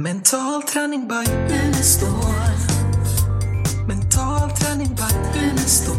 [0.00, 2.08] Mental träning by Unestål.
[3.88, 5.96] Mental träning by Unestål.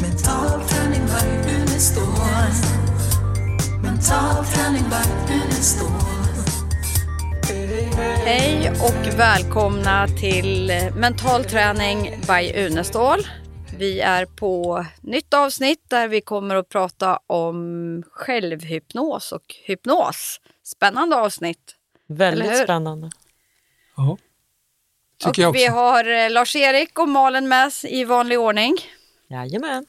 [0.00, 2.04] Mental träning by Unestål.
[3.82, 5.90] Mental träning by Unestål.
[8.24, 13.18] Hej och välkomna till Mental träning by Unestål.
[13.78, 20.40] Vi är på nytt avsnitt där vi kommer att prata om självhypnos och hypnos.
[20.62, 21.74] Spännande avsnitt.
[22.06, 23.10] Väldigt spännande.
[23.96, 24.18] Ja,
[25.18, 25.58] tycker och jag också.
[25.58, 28.76] vi har eh, Lars-Erik och Malen med oss i vanlig ordning.
[29.28, 29.86] Jajamän.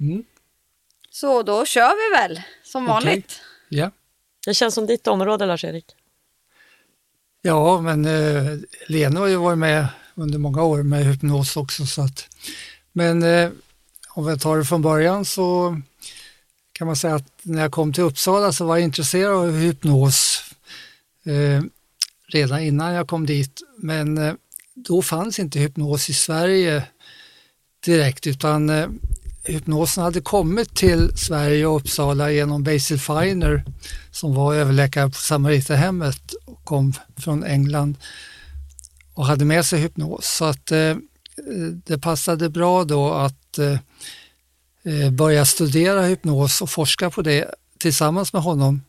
[0.00, 0.24] Mm.
[1.10, 3.40] Så då kör vi väl som vanligt.
[3.68, 3.90] Ja.
[4.46, 5.84] Det känns som ditt område Lars-Erik.
[7.42, 11.86] ja, men eh, Lena har ju varit med under många år med hypnos också.
[11.86, 12.28] Så att,
[12.92, 13.50] men eh,
[14.08, 15.80] om vi tar det från början så
[16.72, 20.49] kan man säga att när jag kom till Uppsala så var jag intresserad av hypnos
[21.26, 21.62] eh,
[22.28, 23.62] redan innan jag kom dit.
[23.78, 24.34] Men eh,
[24.74, 26.84] då fanns inte hypnos i Sverige
[27.84, 28.88] direkt utan eh,
[29.44, 33.64] hypnosen hade kommit till Sverige och Uppsala genom Basil Finer
[34.10, 37.96] som var överläkare på Samariterhemmet och kom från England
[39.14, 40.26] och hade med sig hypnos.
[40.26, 40.96] Så att eh,
[41.84, 43.78] det passade bra då att eh,
[44.84, 48.82] eh börja studera hypnos och forska på det tillsammans med honom.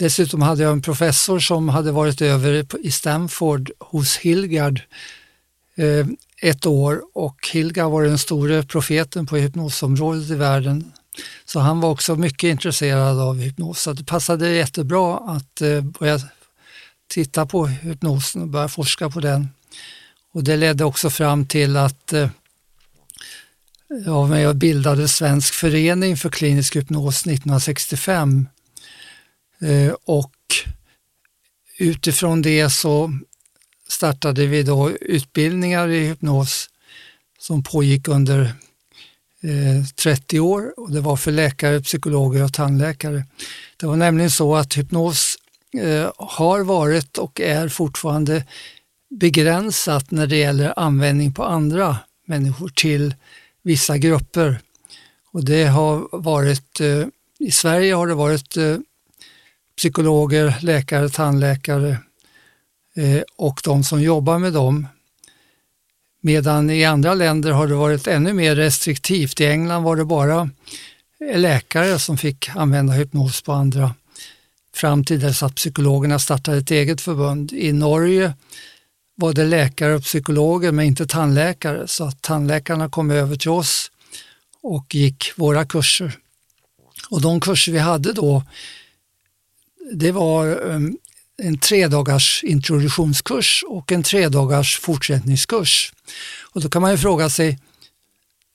[0.00, 4.82] Dessutom hade jag en professor som hade varit över i Stanford hos Hilgard
[5.76, 6.06] eh,
[6.42, 10.92] ett år och Hilgard var den store profeten på hypnosområdet i världen.
[11.44, 13.80] Så han var också mycket intresserad av hypnos.
[13.80, 16.20] Så det passade jättebra att eh, börja
[17.08, 19.48] titta på hypnosen och börja forska på den.
[20.32, 22.28] Och det ledde också fram till att eh,
[24.06, 28.46] jag bildade Svensk förening för klinisk hypnos 1965.
[29.62, 30.34] Eh, och
[31.78, 33.12] utifrån det så
[33.88, 36.70] startade vi då utbildningar i hypnos
[37.38, 38.40] som pågick under
[39.42, 43.24] eh, 30 år och det var för läkare, psykologer och tandläkare.
[43.76, 45.36] Det var nämligen så att hypnos
[45.82, 48.44] eh, har varit och är fortfarande
[49.10, 51.96] begränsat när det gäller användning på andra
[52.26, 53.14] människor till
[53.62, 54.60] vissa grupper.
[55.32, 56.80] Och det har varit,
[57.38, 58.56] i Sverige har det varit
[59.80, 61.98] psykologer, läkare, tandläkare
[62.96, 64.86] eh, och de som jobbar med dem.
[66.22, 69.40] Medan i andra länder har det varit ännu mer restriktivt.
[69.40, 70.50] I England var det bara
[71.34, 73.94] läkare som fick använda hypnos på andra
[74.74, 77.52] fram till dess att psykologerna startade ett eget förbund.
[77.52, 78.32] I Norge
[79.14, 83.90] var det läkare och psykologer men inte tandläkare så att tandläkarna kom över till oss
[84.62, 86.12] och gick våra kurser.
[87.10, 88.42] Och de kurser vi hade då
[89.92, 90.96] det var ehm,
[91.42, 95.92] en tredagars introduktionskurs och en tredagars fortsättningskurs.
[96.52, 97.58] Och då kan man ju fråga sig,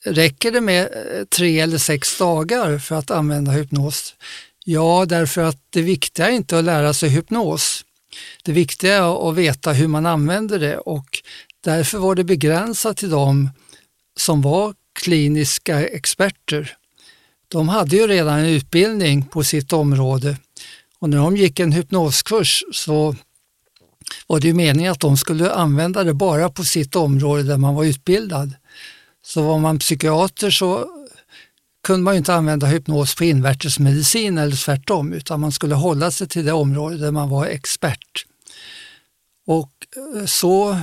[0.06, 4.16] räcker det med eh, tre eller sex dagar för att använda hypnos?
[4.66, 7.86] Ja, därför att det viktiga är inte att lära sig hypnos.
[8.44, 11.22] Det viktiga är att veta hur man använder det och
[11.64, 13.50] därför var det begränsat till de
[14.18, 16.78] som var kliniska experter.
[17.48, 20.38] De hade ju redan en utbildning på sitt område
[21.06, 23.16] och när de gick en hypnoskurs så
[24.28, 27.76] var det ju meningen att de skulle använda det bara på sitt område där man
[27.76, 28.54] var utbildad.
[29.26, 30.90] Så var man psykiater så
[31.84, 36.28] kunde man ju inte använda hypnos på invärtesmedicin eller tvärtom utan man skulle hålla sig
[36.28, 38.26] till det område där man var expert.
[39.48, 40.80] Och eh, så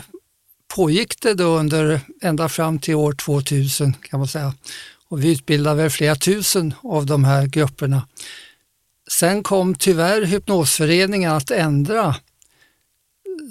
[0.74, 4.54] pågick det då under ända fram till år 2000 kan man säga.
[5.08, 8.02] Och vi utbildade väl flera tusen av de här grupperna.
[9.18, 12.16] Sen kom tyvärr hypnosföreningen att ändra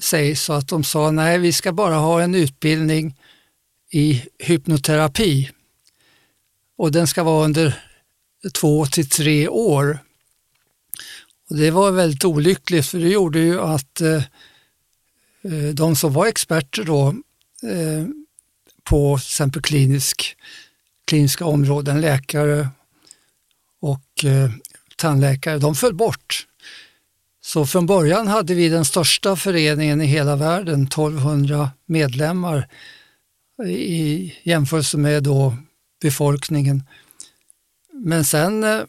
[0.02, 3.18] sig så att de sa nej, vi ska bara ha en utbildning
[3.92, 5.50] i hypnoterapi
[6.78, 7.84] och den ska vara under
[8.54, 10.00] två till tre år.
[11.50, 14.24] Och det var väldigt olyckligt för det gjorde ju att eh,
[15.44, 17.08] eh de som var experter då
[17.64, 18.06] eh,
[18.84, 20.36] på till exempel klinisk,
[21.06, 22.70] kliniska områden, läkare
[23.80, 24.52] och eh,
[25.02, 26.48] tandläkare, de föll bort.
[27.44, 32.68] Så från början hade vi den största föreningen i hela världen, 1200 medlemmar
[33.66, 35.58] i jämförelse med då
[36.02, 36.84] befolkningen.
[37.94, 38.82] Men sen eh,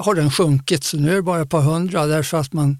[0.00, 2.78] har den sjunkit så nu är det bara ett par hundra därför att man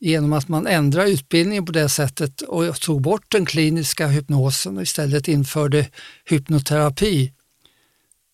[0.00, 4.82] genom att man ändrade utbildningen på det sättet och tog bort den kliniska hypnosen och
[4.82, 5.88] istället införde
[6.24, 7.32] hypnoterapi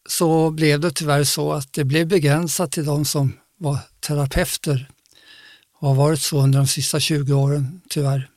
[0.09, 4.91] så blev det tyvärr så att det blev begränsat till de som var terapeuter.
[5.73, 8.31] har varit så under de sista 20 åren tyvärr.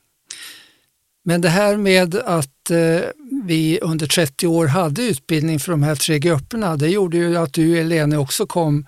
[1.24, 3.02] Men det här med att eh,
[3.44, 7.54] vi under 30 år hade utbildning för de här tre grupperna, det gjorde ju att
[7.54, 8.86] du Elene också kom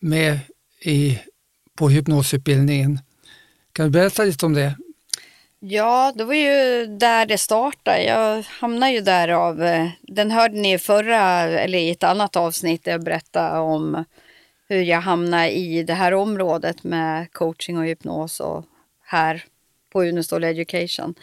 [0.00, 0.40] med
[0.80, 1.18] i,
[1.76, 3.00] på hypnosutbildningen.
[3.72, 4.76] Kan du berätta lite om det?
[5.60, 8.02] Ja, det var ju där det startade.
[8.04, 12.36] Jag hamnade ju där av, eh, den hörde ni i förra, eller i ett annat
[12.36, 14.04] avsnitt där jag berättade om
[14.68, 18.64] hur jag hamnade i det här området med coaching och hypnos och
[19.04, 19.44] här
[19.92, 21.14] på Unestål Education.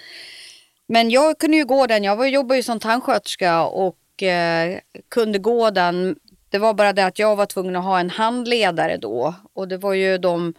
[0.87, 4.79] Men jag kunde ju gå den, jag var, jobbade ju som tandsköterska och eh,
[5.09, 6.15] kunde gå den.
[6.49, 9.77] Det var bara det att jag var tvungen att ha en handledare då och det
[9.77, 10.53] var ju de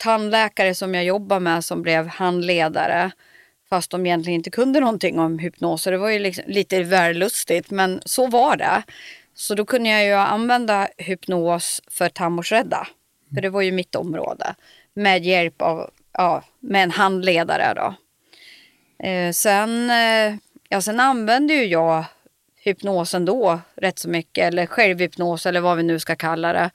[0.00, 3.10] tandläkare som jag jobbar med som blev handledare.
[3.68, 5.84] Fast de egentligen inte kunde någonting om hypnos.
[5.84, 8.82] Det var ju liksom lite väl lustigt men så var det.
[9.34, 12.86] Så då kunde jag ju använda hypnos för tandvårdsrädda.
[13.34, 14.54] För det var ju mitt område.
[14.94, 17.94] Med hjälp av, ja, med en handledare då.
[19.06, 20.36] Eh, sen, eh,
[20.68, 22.04] ja, sen använde ju jag
[22.56, 24.44] hypnosen då rätt så mycket.
[24.44, 26.70] Eller självhypnos eller vad vi nu ska kalla det.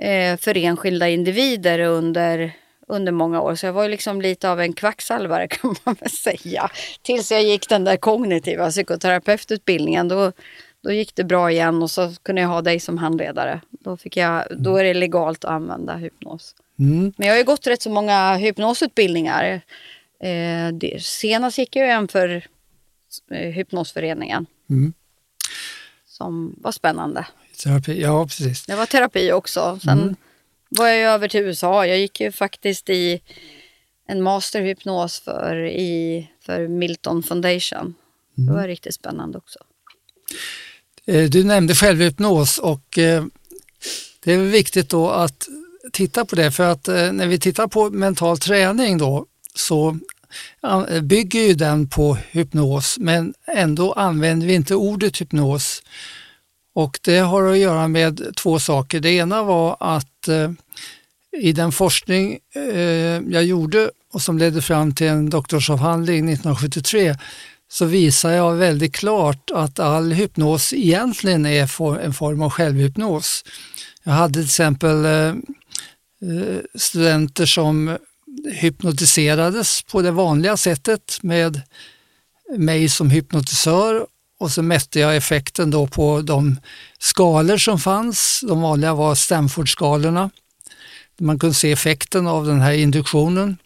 [0.00, 2.52] Eh, för enskilda individer under,
[2.86, 3.54] under många år.
[3.54, 6.70] Så jag var ju liksom lite av en kvacksalvare kan man väl säga.
[7.02, 10.08] Tills jag gick den där kognitiva psykoterapeututbildningen.
[10.08, 10.32] Då,
[10.82, 13.60] då gick det bra igen och så kunde jag ha dig som handledare.
[13.70, 16.54] Då, fick jag, då är det legalt att använda hypnos.
[16.78, 17.12] Mm.
[17.16, 19.60] Men jag har ju gått rätt så många hypnosutbildningar.
[20.20, 22.46] Eh, det, senast gick jag en för
[23.30, 24.46] eh, Hypnosföreningen.
[24.70, 24.92] Mm.
[26.06, 27.26] Som var spännande.
[27.62, 28.00] Terapi.
[28.02, 28.64] Ja, precis.
[28.66, 29.78] Det var terapi också.
[29.82, 30.16] Sen Mm.
[30.68, 31.86] var jag ju över till USA.
[31.86, 33.20] Jag gick ju faktiskt i
[34.08, 37.94] en masterhypnos för, i, för Milton Foundation.
[38.34, 38.54] Det Mm.
[38.54, 39.58] var riktigt spännande också.
[41.06, 43.24] Eh, Du nämnde självhypnos och eh,
[44.24, 45.48] det är viktigt då att
[45.92, 49.98] titta på det för att eh, när vi tittar på mental träning då så
[51.02, 55.82] bygger ju den på hypnos men ändå använder vi inte ordet hypnos.
[56.74, 59.00] Och det har att göra med två saker.
[59.00, 60.50] Det ena var att eh,
[61.38, 67.16] i den forskning eh, jag gjorde och som ledde fram till en doktorsavhandling 1973
[67.68, 73.44] så visar jag väldigt klart att all hypnos egentligen är for- en form av självhypnos.
[74.02, 77.98] Jag hade till exempel eh, eh studenter som
[78.52, 81.60] hypnotiserades på det vanliga sättet med
[82.56, 84.06] mig som hypnotisör
[84.40, 86.60] och så mätte jag effekten då på de
[86.98, 88.44] skalor som fanns.
[88.48, 90.30] De vanliga var Stanford-skalorna.
[91.18, 93.56] Man kunde se effekten av den här induktionen.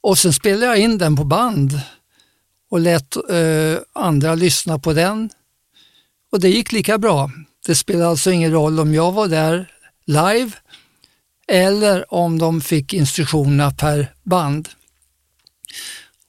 [0.00, 1.80] Och sen spelade jag in den på band
[2.70, 5.30] och lät eh, andra lyssna på den.
[6.32, 7.30] Och det gick lika bra.
[7.66, 9.72] Det spelade alltså ingen roll om jag var där
[10.06, 10.50] live
[11.48, 14.68] eller om de fick instruktionerna per band.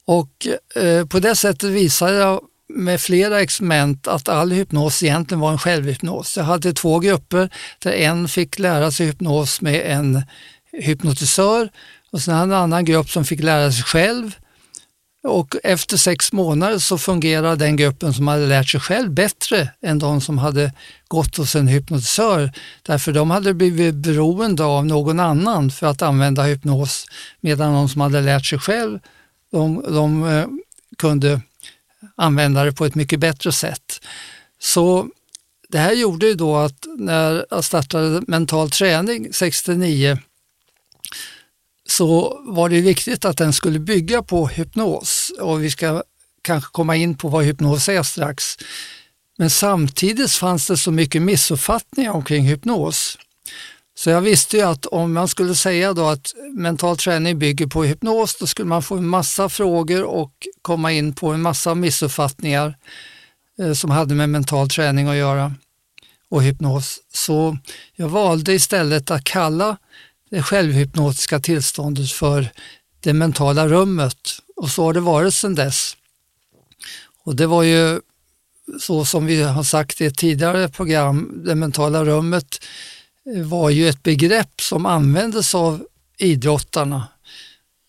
[0.06, 5.52] Och eh, på det sättet visade jag med flera experiment att all hypnos egentligen var
[5.52, 6.38] en självhypnos.
[6.38, 7.50] Jag hade två grupper
[7.80, 10.24] där en fick lära sig hypnos med en
[10.72, 11.70] hypnotisör
[12.12, 14.36] och sen hade en annan grupp som fick lära sig själv.
[15.28, 20.00] Och efter sex månader så fungerade den gruppen som hade lärt sig själv bättre än
[20.00, 20.72] de som hade
[21.08, 22.52] gått hos en hypnotisör.
[22.82, 27.06] Därför de hade blivit beroende av någon annan för att använda hypnos
[27.42, 29.00] medan de som hade lärt sig själv
[29.52, 30.46] de, de eh,
[30.98, 31.42] kunde
[32.16, 34.06] använda det på ett mycket bättre sätt.
[34.60, 35.08] Så
[35.70, 40.18] det här gjorde ju då att när jag startade mental träning 69
[41.90, 46.04] så var det viktigt att den skulle bygga på hypnos och vi ska
[46.42, 48.58] kanske komma in på vad hypnos är strax.
[49.38, 53.18] Men samtidigt fanns det så mycket missuppfattningar omkring hypnos.
[53.96, 57.84] Så jag visste ju att om man skulle säga då att mental träning bygger på
[57.84, 60.32] hypnos, då skulle man få en massa frågor och
[60.62, 62.78] komma in på en massa missuppfattningar
[63.60, 65.54] eh, som hade med mental träning att göra
[66.30, 67.00] och hypnos.
[67.14, 67.58] Så
[67.96, 69.78] jag valde istället att kalla
[70.30, 72.52] det självhypnotiska tillståndet för
[73.00, 74.18] det mentala rummet
[74.56, 75.98] och så har det varit sedan dess.
[77.24, 78.02] Och det var ju
[78.80, 82.66] så som vi har sagt i ett tidigare program, det mentala rummet
[83.26, 85.86] var ju ett begrepp som användes av
[86.18, 87.08] idrottarna.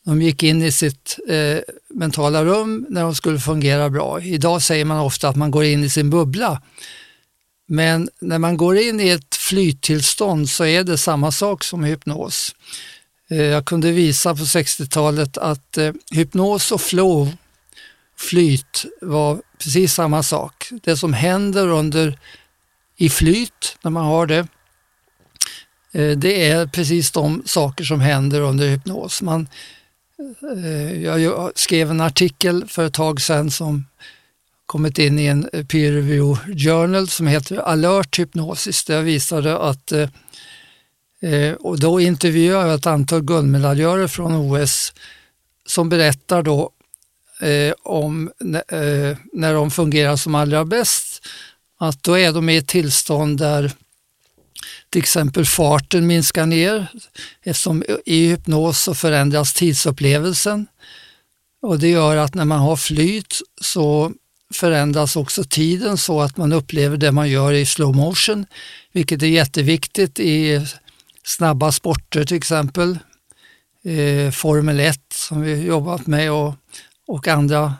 [0.05, 4.21] De gick in i sitt eh, mentala rum när de skulle fungera bra.
[4.23, 6.63] Idag säger man ofta att man går in i sin bubbla.
[7.67, 12.55] Men när man går in i ett flyttillstånd så är det samma sak som hypnos.
[13.31, 17.33] Eh, jag kunde visa på 60-talet att eh, hypnos och flow,
[18.17, 20.69] flyt, var precis samma sak.
[20.83, 22.19] Det som händer under
[22.97, 24.47] i flyt när man har det
[25.95, 29.23] Eh, det är precis de saker som händer under hypnos.
[29.23, 29.49] Man,
[30.57, 33.87] eh, jag skrev en artikel för ett tag sedan som
[34.67, 38.85] kommit in i en peer review journal som heter Alert Hypnosis.
[38.85, 44.93] Där jag visade att eh, och då intervjuade jag ett antal guldmedaljörer från OS
[45.67, 46.71] som berättar då
[47.83, 48.31] om
[49.33, 51.27] när de fungerar som allra bäst.
[51.79, 53.73] Att då är de i ett tillstånd där
[54.91, 56.87] till exempel farten minskar ner
[57.43, 60.67] eftersom i hypnos så förändras tidsupplevelsen
[61.63, 64.13] och det gör att när man har flyt så
[64.55, 68.47] förändras också tiden så att man upplever det man gör i slow motion,
[68.93, 70.67] vilket är jätteviktigt i
[71.25, 72.99] snabba sporter till exempel.
[73.85, 76.55] Eh, Formel 1 som vi jobbat med och,
[77.07, 77.75] och andra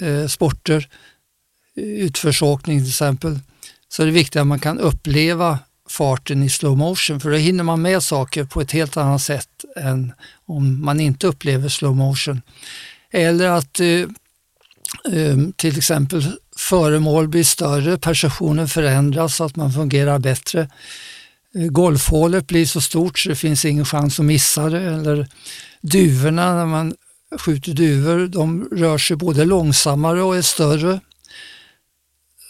[0.00, 0.88] eh, sporter,
[1.76, 3.38] utförsåkning till exempel.
[3.88, 7.64] Så det är viktigt att man kan uppleva farten i slow motion för då hinner
[7.64, 10.12] man med saker på ett helt annat sätt än
[10.46, 12.42] om man inte upplever slow motion.
[13.10, 13.86] Eller att eh,
[15.12, 20.68] eh till exempel föremål blir större, perceptionen förändras så att man fungerar bättre.
[21.54, 24.82] Eh, golfhålet blir så stort så det finns ingen chans att missa det.
[24.82, 25.28] Eller
[25.80, 26.94] duvorna, när man
[27.38, 31.00] skjuter duvor, de rör sig både långsammare och är större.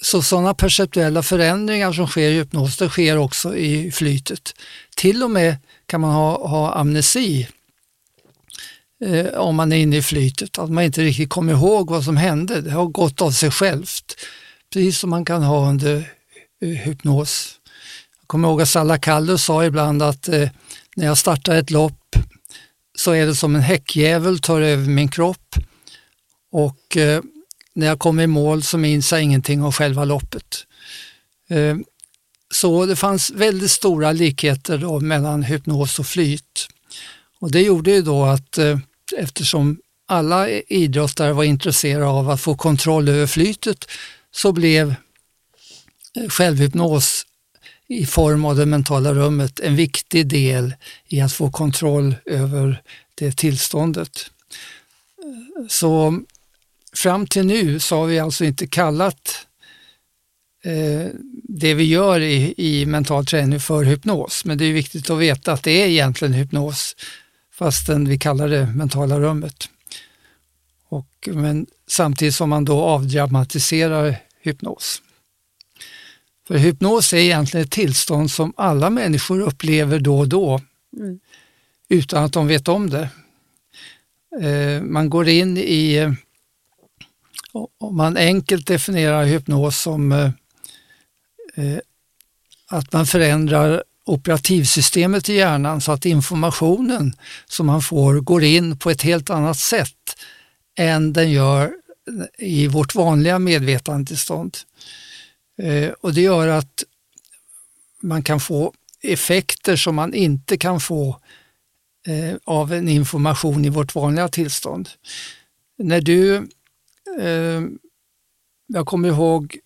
[0.05, 4.55] Så sådana perceptuella förändringar som sker i hypnos, det sker också i flytet.
[4.97, 5.57] Till och med
[5.87, 7.49] kan man ha, ha amnesi
[9.05, 12.17] eh, om man är inne i flytet, att man inte riktigt kommer ihåg vad som
[12.17, 12.61] hände.
[12.61, 14.17] Det har gått av sig självt,
[14.73, 16.13] precis som man kan ha under
[16.63, 17.61] eh, hypnos.
[18.21, 20.49] Jag kommer ihåg att Salla Kallur sa ibland att eh,
[20.97, 22.17] när jag startar ett lopp
[22.99, 25.57] så är det som en häckjävel tar över min kropp
[26.53, 27.23] och eh,
[27.75, 30.67] när jag kom i mål så minns jag ingenting av själva loppet.
[31.49, 31.77] Eh,
[32.55, 36.69] så det fanns väldigt stora likheter då mellan hypnos och flyt.
[37.41, 38.79] Och det gjorde ju då att eh,
[39.17, 43.85] eftersom alla idrottare var intresserade av att få kontroll över flytet
[44.31, 44.95] så blev
[46.17, 47.27] eh, självhypnos
[47.89, 50.75] i form av det mentala rummet en viktig del
[51.09, 52.83] i att få kontroll över
[53.15, 54.31] det tillståndet.
[55.69, 56.21] Så
[56.95, 59.47] fram till nu så har vi alltså inte kallat
[60.65, 61.07] eh,
[61.49, 65.53] det vi gör i, i mental träning för hypnos, men det är viktigt att veta
[65.53, 66.97] att det är egentligen hypnos
[67.53, 69.69] fastän vi kallar det mentala rummet.
[70.89, 75.03] Och, men samtidigt som man då avdramatiserar hypnos.
[76.47, 80.61] För hypnos är egentligen ett tillstånd som alla människor upplever då och då
[80.97, 81.21] mm.
[81.89, 83.09] utan att de vet om det.
[84.43, 86.15] Eh, man går in i,
[87.79, 90.31] om man enkelt definierar hypnos som eh,
[91.55, 91.79] eh,
[92.67, 97.13] att man förändrar operativsystemet i hjärnan så att informationen
[97.47, 100.17] som man får går in på ett helt annat sätt
[100.79, 101.73] än den gör
[102.39, 104.57] i vårt vanliga medvetandetillstånd.
[105.63, 106.85] Eh, och det gör att
[108.01, 111.21] man kan få effekter som man inte kan få
[112.07, 114.89] eh, av en information i vårt vanliga tillstånd.
[115.79, 116.49] När du,
[117.21, 117.63] eh,
[118.67, 119.59] jag kommer ihåg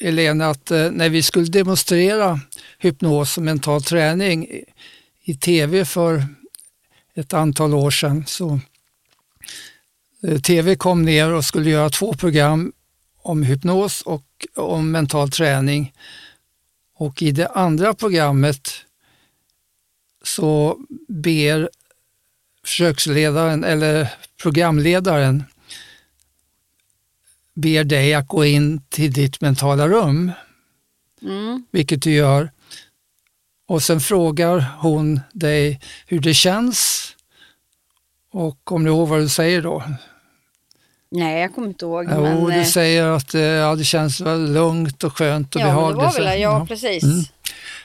[0.00, 2.40] Elena, att eh, när vi skulle demonstrera
[2.78, 4.48] hypnos och mental träning
[5.22, 6.22] i tv för
[7.14, 8.60] ett antal år sedan så
[10.22, 12.72] eh, TV kom ner och skulle göra två program
[13.22, 15.92] om hypnos och om mental träning.
[16.94, 18.70] Och i det andra programmet
[20.22, 21.70] så ber
[22.64, 25.44] försöksledaren eller programledaren
[27.56, 30.32] ber dig att gå in till ditt mentala rum,
[31.22, 31.66] mm.
[31.70, 32.50] vilket du gör.
[33.68, 37.12] Och sen frågar hon dig hur det känns.
[38.32, 39.82] Och om du ihåg vad du säger då?
[41.10, 42.06] Nej, jag kommer inte ihåg.
[42.10, 45.60] Jo, men, du eh, säger att eh, ja, det känns väl lugnt och skönt och
[45.60, 46.18] ja, men det behagligt.
[46.18, 46.66] var väl, ja, Ja.
[46.66, 47.02] precis.
[47.02, 47.24] Mm.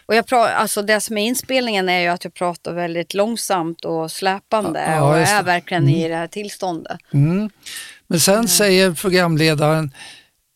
[0.05, 3.85] Och jag pra, alltså det som är inspelningen är ju att jag pratar väldigt långsamt
[3.85, 6.97] och släpande Ja, och är verkligen i det här tillståndet.
[7.13, 7.49] Mm.
[8.11, 9.93] Men sen säger programledaren,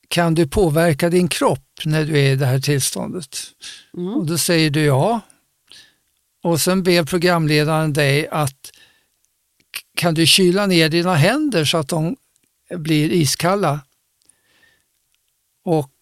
[0.07, 3.38] kan du påverka din kropp när du är i det här tillståndet?
[3.97, 4.13] Mm.
[4.13, 5.21] Och då säger du ja.
[6.43, 8.71] Och sen ber programledaren dig att
[9.95, 12.15] kan du kyla ner dina händer så att de
[12.69, 13.79] blir iskalla?
[15.63, 15.93] Och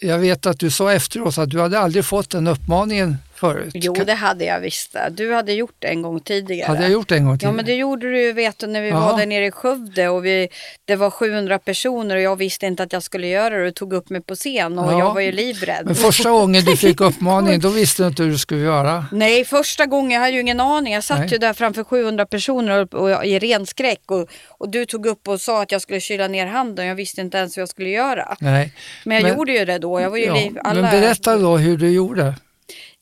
[0.00, 3.70] jag vet att du sa efteråt att du hade aldrig fått den uppmaningen förut?
[3.74, 4.96] Jo, det hade jag visst.
[5.10, 6.66] Du hade gjort det en gång tidigare.
[6.68, 7.56] Hade jag gjort det en gång Ja, tidigare?
[7.56, 9.12] men det gjorde du ju, vet du, när vi Jaha.
[9.12, 10.48] var där nere i Skövde och vi,
[10.84, 13.92] det var 700 personer och jag visste inte att jag skulle göra det och tog
[13.92, 14.98] upp mig på scen och Ja.
[14.98, 15.82] jag var ju livrädd.
[15.86, 19.06] Men första gången du fick uppmaningen, då visste du inte hur du skulle göra.
[19.12, 20.92] Nej, första gången jag hade ju ingen aning.
[20.94, 21.28] Jag satt Nej.
[21.32, 25.28] ju där framför 700 personer och, och, i ren skräck och, och du tog upp
[25.28, 26.86] och sa att jag skulle kyla ner handen.
[26.86, 28.36] Jag visste inte ens vad jag skulle göra.
[28.40, 28.72] Nej.
[29.04, 30.00] Men jag Men- gjorde ju det då.
[30.00, 30.82] Jag var ju Ja, liv, alla...
[30.82, 32.34] Men berätta då hur du gjorde.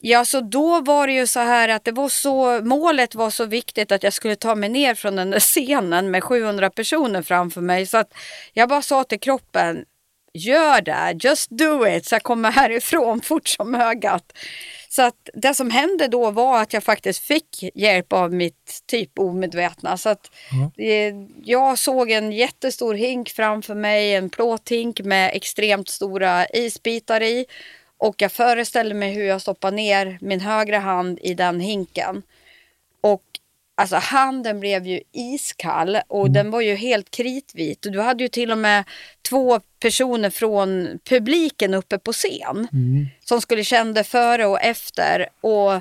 [0.03, 3.45] Ja, så då var det ju så här att det var så, målet var så
[3.45, 7.61] viktigt att jag skulle ta mig ner från den där scenen med 700 personer framför
[7.61, 7.87] mig.
[7.87, 8.15] Så att
[8.53, 9.85] jag bara sa till kroppen,
[10.33, 14.33] gör det, just do it, så jag kommer härifrån fort som ögat.
[14.89, 19.19] Så att det som hände då var att jag faktiskt fick hjälp av mitt typ
[19.19, 19.97] omedvetna.
[19.97, 20.31] Så att
[20.79, 21.15] eh,
[21.45, 27.47] jag såg en jättestor hink framför mig, en plåthink med extremt stora isbitar i.
[28.01, 32.23] Och jag föreställde mig hur jag stoppar ner min högra hand i den hinken.
[33.01, 33.23] Och
[33.75, 37.87] alltså handen blev ju iskall och den var ju helt kritvit.
[37.87, 38.85] Och Du hade ju till och med
[39.29, 42.69] två personer från publiken uppe på scen
[43.25, 45.29] som skulle känna före och efter.
[45.41, 45.81] Och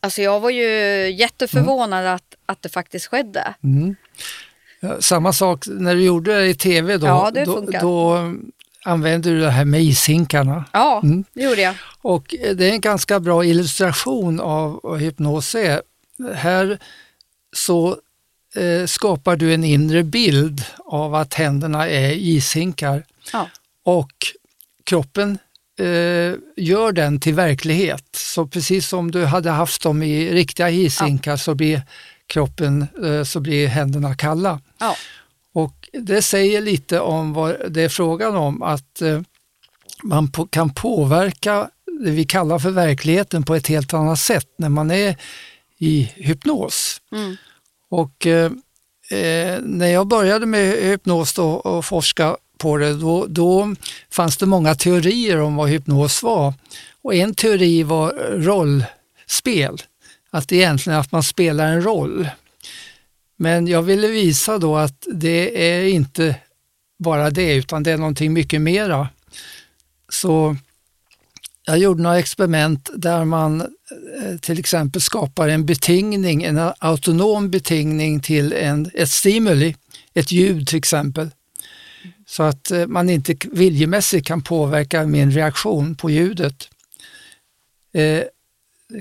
[0.00, 0.68] alltså jag var ju
[1.10, 3.54] jätteförvånad att, att det faktiskt skedde.
[4.80, 8.34] Ja, Samma sak när du gjorde det i tv då, Ja, det då, då
[8.86, 10.64] använde du det här med ishinkarna.
[10.72, 11.02] Ja,
[11.32, 11.74] det gjorde jag.
[12.02, 15.82] Och det är en ganska bra illustration av vad hypnos är.
[16.34, 16.78] Här
[17.56, 17.96] så
[18.56, 23.02] eh, skapar du en inre bild av att händerna är ishinkar
[23.32, 23.48] Ja.
[23.84, 24.12] och
[24.84, 25.38] kroppen
[25.78, 28.04] eh, gör den till verklighet.
[28.12, 31.82] Så precis som du hade haft dem i riktiga ishinkar så blir
[32.26, 34.60] kroppen, eh, så blir händerna kalla.
[34.78, 34.96] Ja.
[35.56, 39.20] Och det säger lite om vad det är frågan om, att eh,
[40.02, 41.70] man kan påverka
[42.04, 45.16] det vi kallar för verkligheten på ett helt annat sätt när man är
[45.78, 47.00] i hypnos.
[47.12, 47.36] Mm.
[47.90, 48.52] Och eh,
[49.10, 53.74] eh, när jag började med hypnos då och forska på det, då, då
[54.10, 56.54] fanns det många teorier om vad hypnos var.
[57.02, 59.82] Och en teori var rollspel,
[60.30, 62.28] att det egentligen att man spelar en roll.
[63.36, 66.36] Men jag ville visa då att det är inte
[66.98, 69.08] bara det, utan det är någonting mycket mera.
[70.08, 70.56] Så
[71.64, 78.20] jag gjorde några experiment där man eh, till exempel skapar en betingning, en autonom betingning
[78.20, 79.76] till en, ett stimuli,
[80.14, 81.30] ett ljud till exempel.
[82.26, 86.68] Så att eh, man inte viljemässigt kan påverka min reaktion på ljudet.
[87.94, 88.22] Eh,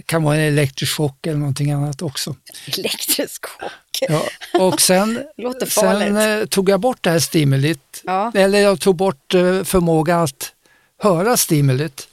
[0.05, 2.35] kan vara en elektrisk chock eller någonting annat också.
[2.77, 3.71] Elektrisk chock.
[4.01, 4.23] Ja,
[4.59, 5.23] och sen,
[5.67, 8.01] sen eh, tog jag bort det här stimulit.
[8.03, 8.31] Ja.
[8.35, 10.53] Eller jag tog bort eh, förmågan att
[10.97, 12.07] höra stimulit.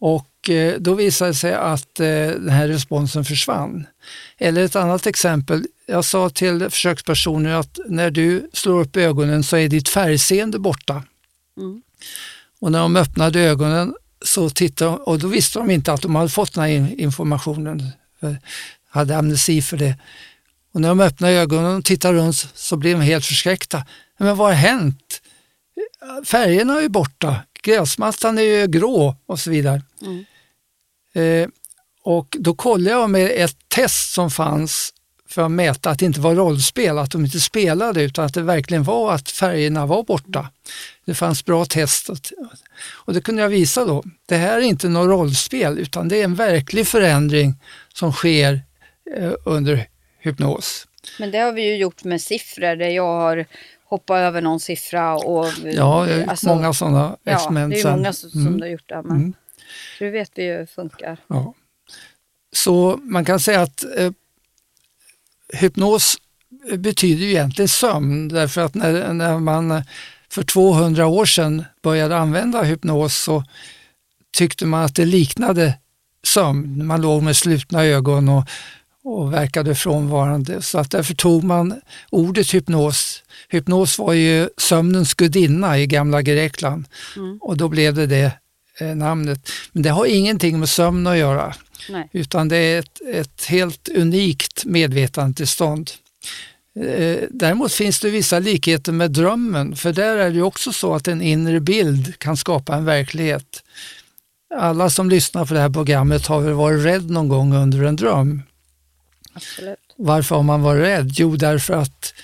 [0.00, 3.86] Och eh, då visade det sig att den här responsen försvann.
[4.38, 9.56] Eller ett annat exempel, jag sa till försökspersoner att när du slår upp ögonen så
[9.56, 11.02] är ditt färgseende borta.
[11.56, 11.82] Mm.
[12.60, 16.14] Och när de öppnade ögonen så tittade de, och då visste de inte att de
[16.14, 17.88] hade fått den här in- informationen.
[18.20, 18.38] För-
[18.94, 19.96] hade amnesi för det.
[20.74, 23.86] Och när de öppnade ögonen och tittade runt så blev de helt förskräckta.
[24.18, 25.20] Men vad har hänt?
[26.24, 29.82] Färgerna är ju borta, gräsmattan är ju grå och så vidare.
[30.02, 30.24] Mm.
[31.14, 31.48] Eh,
[32.02, 34.92] och då kollade jag med ett test som fanns
[35.28, 38.42] för att mäta att det inte var rollspel, att de inte spelade utan att det
[38.42, 40.50] verkligen var att färgerna var borta.
[41.04, 42.10] Det fanns bra test
[42.86, 44.02] och, det kunde jag visa då.
[44.26, 47.54] Det här är inte något rollspel utan det är en verklig förändring
[47.94, 48.60] som sker
[49.16, 49.86] eh, under
[50.18, 50.86] hypnos.
[51.18, 53.46] Men det har vi ju gjort med siffror där jag har
[53.84, 55.46] hoppat över någon siffra och...
[55.46, 57.74] Ja, jag har gjort alltså, många sådana Ja, experiment.
[57.74, 58.60] det är många som, som Mm.
[58.60, 59.02] har gjort det.
[59.02, 59.32] Men Mm.
[59.98, 61.16] Det vet vi ju funkar.
[61.26, 61.54] Ja.
[62.52, 64.10] Så man kan säga att eh,
[65.52, 66.16] hypnos
[66.76, 69.82] betyder ju egentligen sömn därför att när, när man
[70.34, 73.44] för 200 år sedan började använda hypnos så
[74.36, 75.78] tyckte man att det liknade
[76.26, 76.86] sömn.
[76.86, 78.44] Man låg med slutna ögon och,
[79.04, 80.62] och verkade frånvarande.
[80.62, 83.22] Så att därför tog man ordet hypnos.
[83.48, 86.84] Hypnos var ju sömnens gudinna i gamla Grekland
[87.16, 87.38] Mm.
[87.40, 88.32] och då blev det det
[88.80, 89.48] eh, namnet.
[89.72, 91.54] Men det har ingenting med sömn att göra
[91.88, 92.08] Nej.
[92.12, 95.90] utan det är ett, ett helt unikt medvetandetillstånd.
[96.80, 101.08] Eh, Däremot finns det vissa likheter med drömmen, för där är det också så att
[101.08, 103.62] en inre bild kan skapa en verklighet.
[104.54, 107.96] Alla som lyssnar på det här programmet har väl varit rädd någon gång under en
[107.96, 108.42] dröm.
[109.32, 109.78] Absolut.
[109.96, 111.10] Varför har man varit rädd?
[111.14, 112.14] Jo, därför att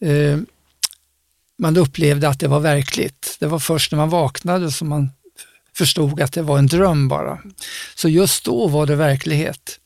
[0.00, 0.38] eh,
[1.58, 3.36] man upplevde att det var verkligt.
[3.40, 5.10] Det var först när man vaknade som man
[5.76, 7.38] förstod att det var en dröm bara.
[7.94, 9.80] Så just då var det verklighet.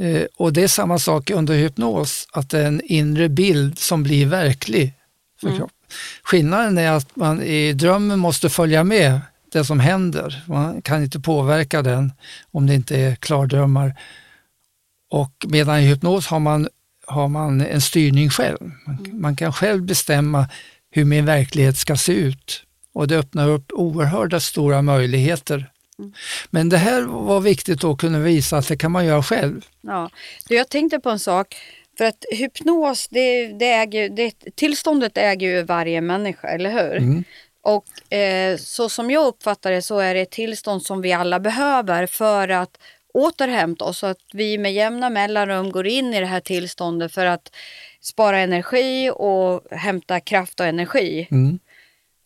[0.00, 4.02] Eh, och det är samma sak under hypnos, att det är en inre bild som
[4.02, 4.92] blir verklig
[5.40, 5.58] för Mm.
[5.58, 5.76] kroppen.
[6.22, 9.20] Skillnaden är att man i drömmen måste följa med
[9.52, 10.42] det som händer.
[10.46, 12.12] Man kan inte påverka den
[12.50, 13.94] om det inte är klardrömmar.
[15.10, 16.68] Och medan i hypnos har man,
[17.06, 18.58] har man en styrning själv.
[18.86, 20.48] Man, man kan själv bestämma
[20.90, 22.62] hur min verklighet ska se ut.
[22.92, 25.70] Och det öppnar upp oerhörda stora möjligheter.
[26.50, 29.66] Men det här var viktigt att kunna visa att det kan man göra själv.
[29.80, 30.10] Ja.
[30.48, 31.56] Du, jag tänkte på en sak.
[31.98, 36.96] För att hypnos, det, det äger, det, tillståndet äger ju varje människa, eller hur?
[36.96, 37.24] Mm.
[37.62, 41.40] Och eh, så som jag uppfattar det så är det ett tillstånd som vi alla
[41.40, 42.78] behöver för att
[43.14, 43.98] återhämta oss.
[43.98, 47.52] Så att vi med jämna mellanrum går in i det här tillståndet för att
[48.00, 51.28] spara energi och hämta kraft och energi.
[51.30, 51.58] Mm.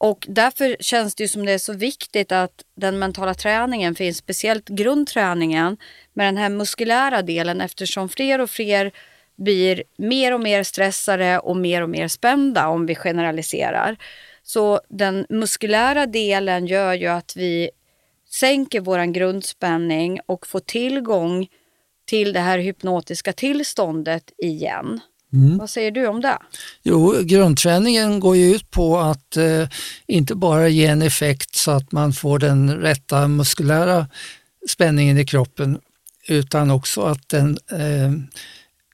[0.03, 4.17] Och därför känns det ju som det är så viktigt att den mentala träningen finns,
[4.17, 5.77] speciellt grundträningen
[6.13, 8.93] med den här muskulära delen eftersom fler och fler
[9.37, 13.97] blir mer och mer stressade och mer och mer spända om vi generaliserar.
[14.43, 17.71] Så den muskulära delen gör ju att vi
[18.31, 21.49] sänker vår grundspänning och får tillgång
[22.05, 25.01] till det här hypnotiska tillståndet igen.
[25.33, 25.59] Mm.
[25.59, 26.39] Vad säger du om det?
[26.83, 29.69] Jo, grundträningen går ju ut på att eh,
[30.07, 34.07] inte bara ge en effekt så att man får den rätta muskulära
[34.69, 35.79] spänningen i kroppen,
[36.29, 38.13] utan också att den, eh,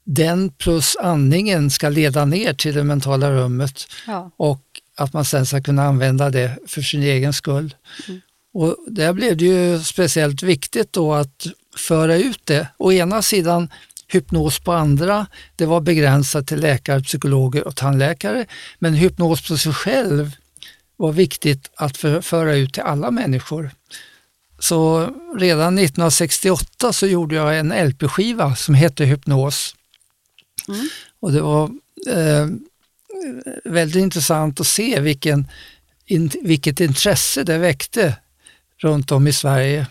[0.05, 4.31] den plus andningen ska leda ner till det mentala rummet Ja.
[4.37, 4.63] och
[4.97, 7.75] att man sen ska kunna använda det för sin egen skull.
[8.55, 11.47] Och där blev det ju speciellt viktigt då att
[11.77, 12.69] föra ut det.
[12.79, 13.69] Å ena sidan
[14.09, 18.47] hypnos på andra, det var begränsat till läkare, psykologer och tandläkare.
[18.79, 20.37] Men hypnos på sig själv
[20.97, 23.71] var viktigt att för, föra ut till alla människor.
[24.59, 29.75] Så redan 1968 så gjorde jag en LP-skiva som hette Hypnos.
[30.69, 30.89] Mm.
[31.21, 31.71] Och det var
[32.09, 32.47] eh,
[33.65, 35.49] väldigt intressant att se vilken,
[36.07, 38.17] in, vilket intresse det väckte
[38.79, 39.87] runt om i Sverige.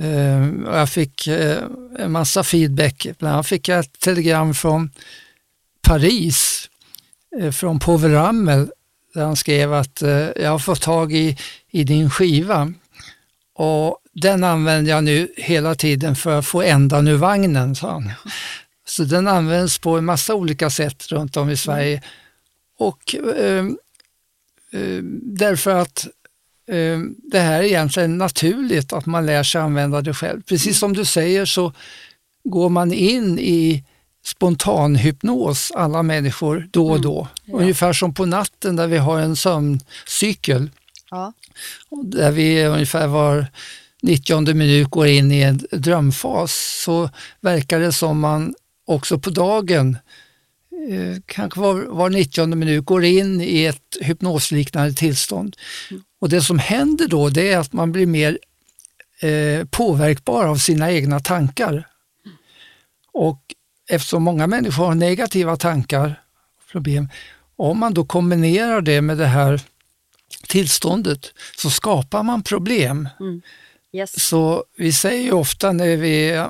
[0.00, 1.58] Eh, och jag fick eh,
[1.98, 3.06] en massa feedback.
[3.18, 4.90] Bland annat fick jag ett telegram från
[5.82, 6.70] Paris,
[7.40, 8.70] eh, från Povel Ramel,
[9.14, 11.38] där han skrev att eh, jag har fått tag i,
[11.70, 12.72] i din skiva
[13.54, 18.12] och den använder jag nu hela tiden för att få ändan ur vagnen, sa han.
[18.84, 22.02] Så den används på en massa olika sätt runt om i Sverige.
[22.78, 23.64] Och eh,
[24.72, 26.06] eh, därför att
[27.30, 30.42] det här är egentligen naturligt att man lär sig använda det själv.
[30.42, 31.72] Precis som du säger så
[32.44, 33.84] går man in i
[34.24, 37.28] spontanhypnos, alla människor, då och då.
[37.52, 40.70] Ungefär som på natten där vi har en sömncykel.
[41.10, 41.32] Ja.
[42.04, 43.46] Där vi ungefär var
[44.02, 48.54] 90 minut går in i en drömfas så verkar det som man
[48.86, 49.98] också på dagen
[51.26, 55.56] kanske var, var 90 minut går in i ett hypnosliknande tillstånd.
[56.20, 58.38] Och det som händer då det är att man blir mer
[59.20, 61.86] eh, påverkbar av sina egna tankar.
[63.12, 63.40] Och
[63.88, 66.22] eftersom många människor har negativa tankar
[66.58, 67.08] och problem,
[67.56, 69.60] om man då kombinerar det med det här
[70.48, 73.08] tillståndet så skapar man problem.
[73.92, 74.28] Yes.
[74.28, 76.46] Så vi säger ju ofta när vi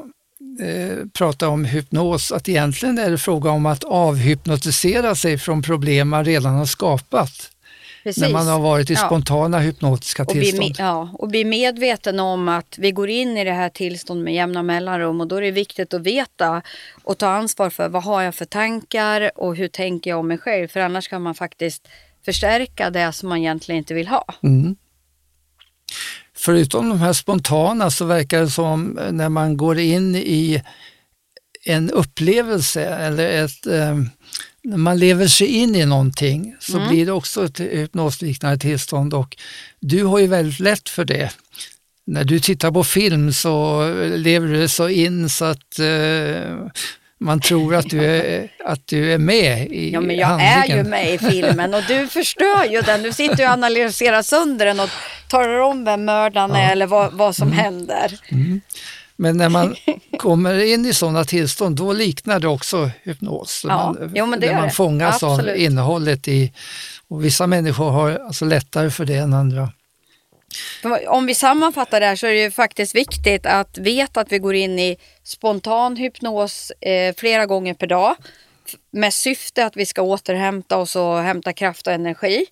[0.63, 6.09] eh, pratar om hypnos att egentligen är det fråga om att avhypnotisera sig från problem
[6.09, 7.51] man redan har skapat.
[8.05, 8.23] Precis.
[8.23, 9.07] När man har varit i Ja.
[9.07, 10.75] spontana hypnotiska och bli, tillstånd.
[10.79, 14.63] ja, och bli medveten om att vi går in i det här tillståndet med jämna
[14.63, 16.63] mellanrum och då är det viktigt att veta
[17.05, 20.39] och ta ansvar för vad har jag för tankar och hur tänker jag om mig
[20.39, 21.89] själv för annars kan man faktiskt
[22.25, 24.25] förstärka det som man egentligen inte vill ha.
[24.43, 24.77] Mm.
[26.45, 30.63] Förutom de här spontana så verkar det som när man går in i
[31.65, 33.99] en upplevelse eller ett, eh,
[34.63, 36.89] när man lever sig in i någonting så Mm.
[36.89, 39.37] blir det också ett hypnosliknande tillstånd och
[39.81, 41.31] du har ju väldigt lätt för det.
[42.07, 43.83] När du tittar på film så
[44.17, 46.57] lever du så in så att eh,
[47.21, 50.63] man tror att du är, att du är med i Ja, men jag handlingen.
[50.63, 53.03] är ju med i filmen och du förstör ju den.
[53.03, 54.89] Du sitter ju och analyserar sönder den och
[55.29, 57.33] talar om vem mördaren är eller vad, vad Mm.
[57.33, 58.19] som händer.
[59.17, 59.75] Men när man
[60.19, 63.65] kommer in i sådana tillstånd, då liknar det också hypnos.
[63.69, 64.71] Ja, man, jo, men det gör man det.
[64.71, 65.57] fångas av Absolut.
[65.59, 66.53] innehållet i...
[67.09, 69.69] Och vissa människor har alltså lättare för det än andra.
[71.09, 74.39] Om vi sammanfattar det här så är det ju faktiskt viktigt att veta att vi
[74.39, 78.17] går in i spontan hypnos eh, flera gånger per dag
[78.91, 82.47] med syfte att vi ska återhämta oss och hämta kraft och energi.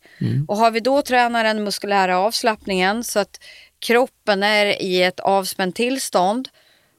[0.48, 3.40] Och har vi då tränat den muskulära avslappningen så att
[3.78, 6.48] kroppen är i ett avspänt tillstånd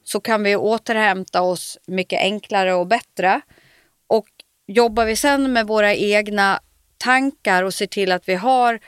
[0.03, 3.41] så kan vi återhämta oss mycket enklare och bättre.
[4.07, 4.27] Och
[4.67, 6.59] jobbar vi sen med våra egna
[6.97, 8.79] tankar och ser till att vi har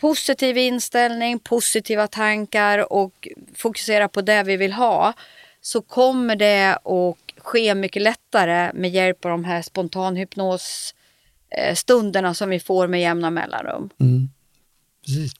[0.00, 5.12] positiv inställning, positiva tankar och fokusera på det vi vill ha
[5.60, 12.48] så kommer det att ske mycket lättare med hjälp av de här spontanhypnosstunderna eh, som
[12.48, 13.90] vi får med jämna mellanrum.
[14.00, 14.30] Mm.
[15.06, 15.32] Precis.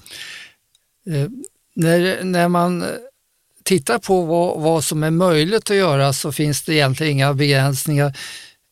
[1.07, 1.29] Eh,
[1.75, 2.89] när, när man eh,
[3.63, 8.19] tittar på vad, vad som är möjligt att göra så finns det egentligen inga begränsningar.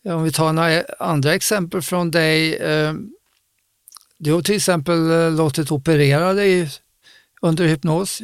[0.05, 2.57] Om vi tar några andra exempel från dig.
[2.57, 2.94] Eh,
[4.18, 6.68] du har till exempel eh, låtit operera dig
[7.42, 8.20] under hypnos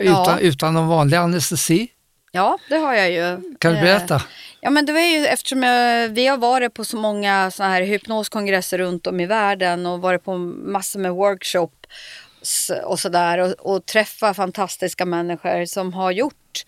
[0.00, 0.22] Ja.
[0.22, 1.88] utan, utan någon vanlig anestesi.
[2.32, 3.40] Ja, det har jag ju.
[3.58, 4.22] Kan du Eh, berätta?
[4.60, 7.82] Ja, men det var ju eftersom jag, vi har varit på så många såna här
[7.82, 13.86] hypnoskongresser runt om i världen och varit på massor med workshops och sådär och, och
[13.86, 16.64] träffa fantastiska människor som har gjort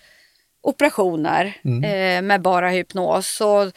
[0.63, 3.27] operationer eh, med bara hypnos.
[3.37, 3.71] Så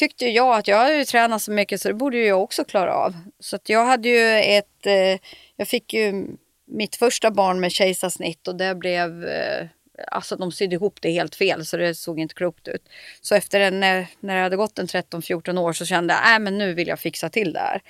[0.00, 2.94] tyckte jag att jag hade ju tränat så mycket så det borde jag också klara
[2.94, 3.14] av.
[3.38, 5.18] Så att jag hade ju ett, eh,
[5.56, 6.26] jag fick ju
[6.66, 9.66] mitt första barn med kejsarsnitt och det blev eh,
[10.06, 12.88] Alltså de sydde ihop det helt fel så det såg inte klokt ut.
[13.20, 16.38] Så efter en, när, när det hade gått en 13-14 år så kände jag, nej
[16.38, 17.82] men nu vill jag fixa till det här.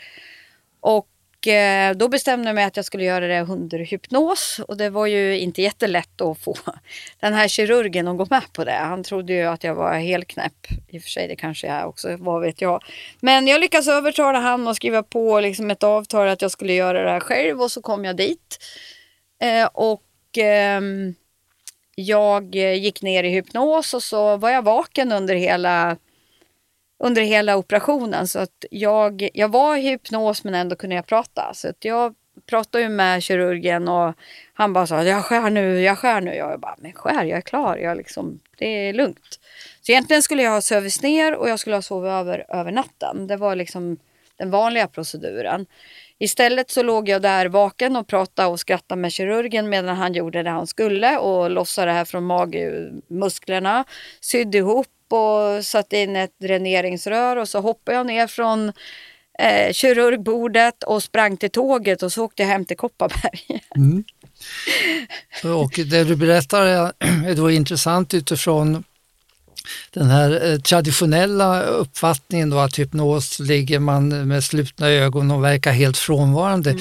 [0.80, 1.09] Och
[1.46, 4.60] eh, då bestämde jag mig att jag skulle göra det under hypnos.
[4.68, 6.56] Och det var ju inte jättelätt att få
[7.20, 8.72] den här kirurgen att gå med på det.
[8.72, 10.66] Han trodde ju att jag var helt knäpp.
[10.88, 12.82] I och för sig det kanske jag också, vad vet jag.
[13.20, 17.02] Men jag lyckades övertala han och skriva på liksom ett avtal att jag skulle göra
[17.02, 18.58] det här själv och så kom jag dit.
[19.42, 20.02] Eh, och
[20.38, 21.14] ehm,
[21.94, 25.96] jag gick ner i hypnos och så var jag vaken under hela,
[27.00, 28.28] under hela operationen.
[28.28, 31.54] Så att jag, jag var i hypnos men ändå kunde jag prata.
[31.54, 32.14] Så att jag
[32.46, 34.14] pratade ju med kirurgen och
[34.54, 36.34] han bara sa jag skär nu, jag skär nu.
[36.34, 39.40] Jag bara, men skär, jag är klar, jag liksom, det är lugnt.
[39.80, 43.26] Så egentligen skulle jag ha sövits ner och jag skulle ha sovit över, över natten.
[43.26, 43.98] Det var liksom
[44.36, 45.66] den vanliga proceduren.
[46.22, 50.42] Istället så låg jag där vaken och pratade och skrattade med kirurgen medan han gjorde
[50.42, 53.84] det han skulle och lossade det här från magmusklerna,
[54.20, 58.72] sydde ihop och satte in ett dräneringsrör och så hoppade jag ner från
[59.38, 63.62] eh, kirurgbordet och sprang till tåget och så åkte jag hem till Kopparberg.
[63.76, 64.04] Mm.
[65.44, 66.92] Och det du berättar är,
[67.28, 68.84] är då intressant utifrån
[69.90, 75.72] den här eh, traditionella uppfattningen då att hypnos ligger man med slutna ögon och verkar
[75.72, 76.78] helt frånvarande.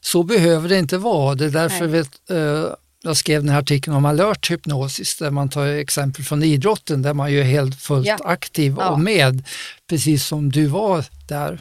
[0.00, 1.34] Så behöver det inte vara.
[1.34, 2.04] Det är därför Nej.
[2.28, 2.64] vi, eh,
[3.02, 7.14] jag skrev den här artikeln om alert hypnosis där man tar exempel från idrotten där
[7.14, 8.18] man ju är helt fullt Ja.
[8.24, 8.88] aktiv Ja.
[8.90, 9.44] och med,
[9.88, 11.60] precis som du var där.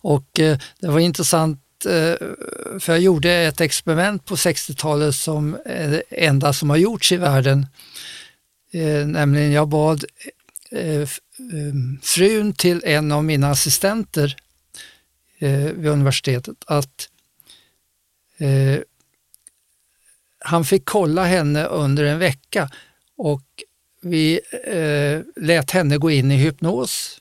[0.00, 2.26] Och eh, det var intressant eh,
[2.80, 7.16] för jag gjorde ett experiment på 60-talet som är det enda som har gjorts i
[7.16, 7.66] världen.
[8.70, 10.04] Eh, nämligen jag bad
[10.70, 11.06] eh, eh,
[12.02, 14.36] frun till en av mina assistenter
[15.38, 17.08] eh, vid universitetet att
[18.38, 18.80] eh,
[20.38, 22.70] han fick kolla henne under en vecka
[23.16, 23.44] och
[24.02, 27.20] vi eh, lät henne gå in i hypnos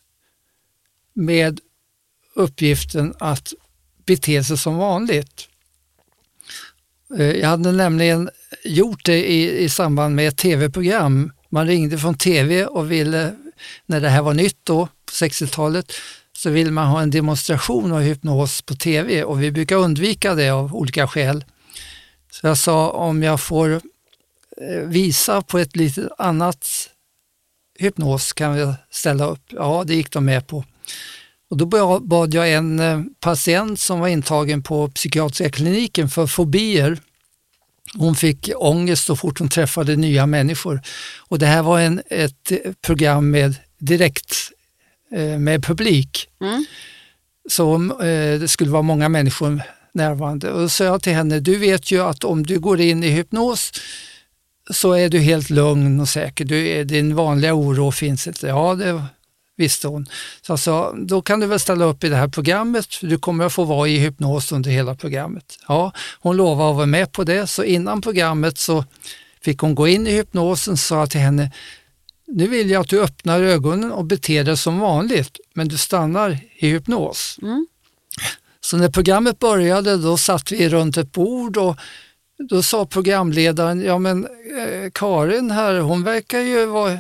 [1.13, 1.59] med
[2.35, 3.53] uppgiften att
[4.05, 5.47] bete sig som vanligt.
[7.17, 8.29] Eh, Jag hade nämligen
[8.63, 11.31] gjort det i, i samband med ett tv-program.
[11.49, 13.35] Man ringde från tv och ville,
[13.85, 15.93] när det här var nytt då, på 60-talet,
[16.37, 20.49] så ville man ha en demonstration av hypnos på tv och vi brukar undvika det
[20.49, 21.45] av olika skäl.
[22.31, 23.71] Så jag sa om jag får
[24.61, 26.89] eh, visa på ett lite annat
[27.79, 29.43] hypnos kan vi ställa upp.
[29.47, 30.63] Ja, det gick de med på.
[31.49, 36.99] Och då bad jag en eh, patient som var intagen på psykiatriska kliniken för fobier.
[37.93, 40.81] Hon fick ångest så fort hon träffade nya människor.
[41.19, 44.35] Och det här var en, ett program med direkt
[45.11, 46.27] eh, med publik.
[46.41, 46.65] Mm.
[47.49, 49.61] Så eh, det skulle vara många människor
[49.93, 50.51] närvarande.
[50.51, 53.09] Och då sa jag till henne, du vet ju att om du går in i
[53.09, 53.71] hypnos
[54.69, 56.45] så är du helt lugn och säker.
[56.45, 58.47] Du, din vanliga oro finns inte.
[58.47, 59.03] Ja, det
[59.57, 60.05] visste hon.
[60.41, 63.45] Så sa, då kan du väl ställa upp i det här programmet, för du kommer
[63.45, 65.59] att få vara i hypnos under hela programmet.
[65.67, 68.85] Ja, hon lovade att vara med på det, så innan programmet så
[69.41, 71.51] fick hon gå in i hypnosen sa jag till henne,
[72.27, 76.39] nu vill jag att du öppnar ögonen och beter dig som vanligt, men du stannar
[76.57, 77.39] i hypnos.
[77.41, 77.67] Mm.
[78.59, 81.75] Så när programmet började då satt vi runt ett bord och
[82.49, 86.99] då sa programledaren, ja men eh, Karin här, hon verkar ju vara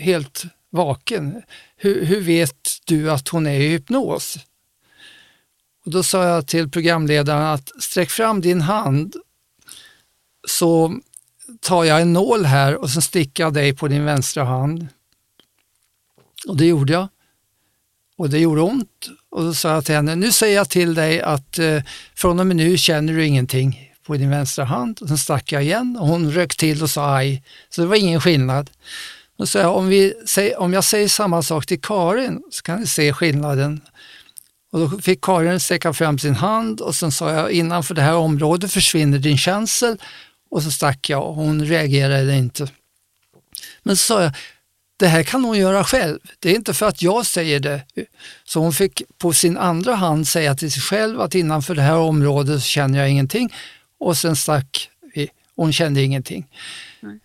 [0.00, 0.44] helt
[0.76, 1.42] vaken.
[1.76, 4.38] Hur, hur vet du att hon är i hypnos?
[5.84, 9.16] Och då sa jag till programledaren att sträck fram din hand
[10.48, 11.00] så
[11.60, 14.86] tar jag en nål här och så sticker jag dig på din vänstra hand.
[16.48, 17.08] Och det gjorde jag.
[18.16, 19.08] Och det gjorde ont.
[19.30, 21.82] Och då sa jag till henne, nu säger jag till dig att eh,
[22.14, 24.98] från och med nu känner du ingenting på din vänstra hand.
[25.02, 27.42] Och sen stack jag igen och hon rök till och sa aj.
[27.68, 28.70] Så det var ingen skillnad.
[29.44, 30.14] Sa jag, om, vi,
[30.58, 33.80] om jag säger samma sak till Karin så kan ni se skillnaden.
[34.72, 38.14] Och då fick Karin sträcka fram sin hand och sen sa jag, innanför det här
[38.14, 39.98] området försvinner din känsel.
[40.50, 42.68] Och så stack jag och hon reagerade inte.
[43.82, 44.32] Men så sa jag,
[44.96, 46.18] det här kan hon göra själv.
[46.38, 47.82] Det är inte för att jag säger det.
[48.44, 51.96] Så hon fick på sin andra hand säga till sig själv att innanför det här
[51.98, 53.54] området känner jag ingenting.
[53.98, 56.46] Och sen stack vi och hon kände ingenting.
[57.02, 57.20] Mm.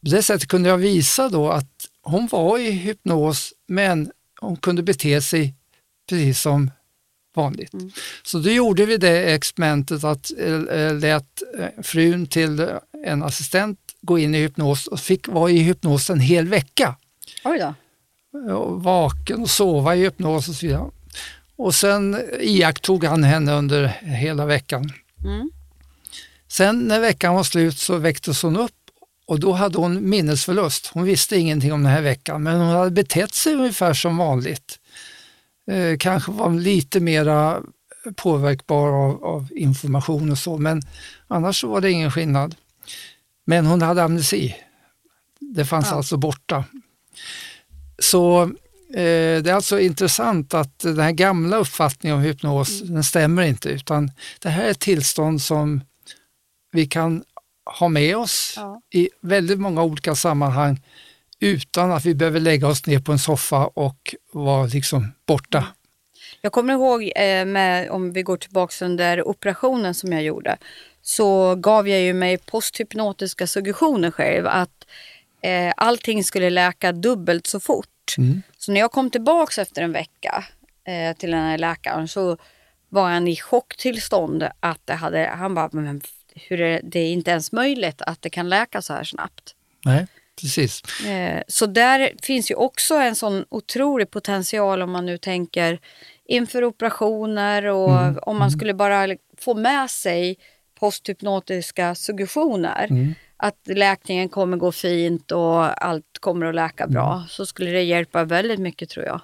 [0.00, 4.82] På det sättet kunde jag visa då att hon var i hypnos men hon kunde
[4.82, 5.54] bete sig
[6.08, 6.70] precis som
[7.34, 7.74] vanligt.
[7.74, 7.90] Mm.
[8.22, 12.68] Så då gjorde vi det experimentet att äh, lät äh, frun till
[13.04, 16.96] en assistent gå in i hypnos och fick vara i hypnos en hel vecka.
[17.44, 17.74] Oj då.
[18.54, 20.90] Och vaken och sova i hypnos och så vidare.
[21.56, 24.92] Och sen iakttog han henne under hela veckan.
[25.24, 25.50] Mm.
[26.48, 28.77] Sen när veckan var slut så väcktes hon upp
[29.28, 30.86] och då hade hon minnesförlust.
[30.86, 34.78] Hon visste ingenting om den här veckan men hon hade betett sig ungefär som vanligt.
[35.70, 37.62] Eh, kanske var lite mera
[38.16, 40.82] påverkbar av, av, information och så men
[41.26, 42.54] annars så var det ingen skillnad.
[43.44, 44.56] Men hon hade amnesi.
[45.40, 45.96] Det fanns ja.
[45.96, 46.64] alltså borta.
[47.98, 48.42] Så
[48.90, 52.94] eh, det är alltså intressant att den här gamla uppfattningen om hypnos, mm.
[52.94, 55.80] den stämmer inte utan det här är ett tillstånd som
[56.72, 57.24] vi kan
[57.78, 58.80] ha med oss ja.
[58.90, 60.80] i väldigt många olika sammanhang
[61.40, 65.58] utan att vi behöver lägga oss ner på en soffa och vara liksom borta.
[65.58, 65.70] Mm.
[66.40, 70.56] Jag kommer ihåg, eh, med, om vi går tillbaka under operationen som jag gjorde,
[71.02, 74.86] så gav jag ju mig posthypnotiska suggestioner själv att
[75.42, 78.14] eh, allting skulle läka dubbelt så fort.
[78.18, 78.42] Mm.
[78.58, 80.44] Så när jag kom tillbaka efter en vecka
[80.84, 82.36] eh, till den här läkaren så
[82.88, 86.00] var han i chocktillstånd att det hade, han bara, men
[86.48, 89.54] hur är det, är inte ens möjligt att det kan läka så här snabbt.
[89.84, 90.06] Nej,
[90.40, 90.82] precis.
[91.06, 95.80] Eh, så där finns ju också en sån otrolig potential om man nu tänker
[96.24, 98.18] inför operationer och mm.
[98.22, 98.58] om man mm.
[98.58, 100.36] skulle bara få med sig
[100.80, 102.86] posthypnotiska suggestioner.
[102.90, 103.14] Mm.
[103.36, 107.14] Att läkningen kommer gå fint och allt kommer att läka bra.
[107.14, 107.28] Mm.
[107.28, 109.20] Så skulle det hjälpa väldigt mycket tror jag.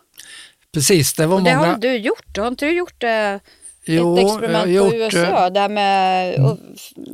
[0.72, 1.60] Precis, det var och många...
[1.60, 3.40] Det har du gjort, har inte du gjort det?
[3.86, 6.58] Jo, ett experiment gjort, på USA där med, mm.